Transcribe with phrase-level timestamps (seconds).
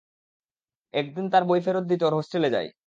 [0.93, 2.67] একদিন তার বই ফেরত দিতে ওর হোস্টেলে যাই।